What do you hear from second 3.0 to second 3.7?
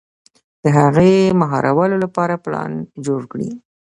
جوړ کړي.